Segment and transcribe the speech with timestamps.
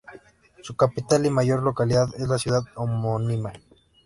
[0.63, 3.53] Su capital y mayor localidad es la ciudad homónima.